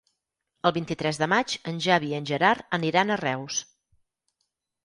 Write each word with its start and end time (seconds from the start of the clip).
El 0.69 0.71
vint-i-tres 0.77 1.19
de 1.23 1.27
maig 1.33 1.53
en 1.71 1.77
Xavi 1.87 2.09
i 2.13 2.17
en 2.21 2.25
Gerard 2.31 2.65
aniran 2.79 3.13
a 3.13 3.19
Reus. 3.23 3.63